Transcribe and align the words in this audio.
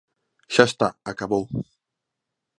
Xa 0.53 0.63
está, 0.67 0.87
acabou. 1.11 1.43